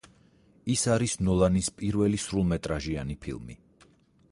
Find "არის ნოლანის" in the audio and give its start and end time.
0.93-1.69